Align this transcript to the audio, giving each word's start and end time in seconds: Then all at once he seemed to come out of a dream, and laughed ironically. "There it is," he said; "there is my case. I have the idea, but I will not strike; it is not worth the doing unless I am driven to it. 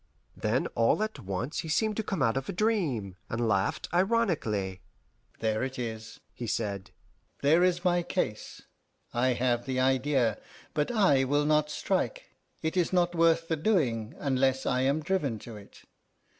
Then 0.35 0.65
all 0.73 1.03
at 1.03 1.19
once 1.19 1.59
he 1.59 1.69
seemed 1.69 1.95
to 1.97 2.01
come 2.03 2.23
out 2.23 2.35
of 2.35 2.49
a 2.49 2.53
dream, 2.53 3.17
and 3.29 3.47
laughed 3.47 3.87
ironically. 3.93 4.81
"There 5.41 5.61
it 5.61 5.77
is," 5.77 6.19
he 6.33 6.47
said; 6.47 6.89
"there 7.43 7.63
is 7.63 7.85
my 7.85 8.01
case. 8.01 8.63
I 9.13 9.33
have 9.33 9.67
the 9.67 9.79
idea, 9.79 10.39
but 10.73 10.89
I 10.89 11.23
will 11.23 11.45
not 11.45 11.69
strike; 11.69 12.31
it 12.63 12.75
is 12.75 12.91
not 12.91 13.13
worth 13.13 13.47
the 13.47 13.55
doing 13.55 14.15
unless 14.17 14.65
I 14.65 14.81
am 14.81 15.03
driven 15.03 15.37
to 15.37 15.55
it. 15.55 15.83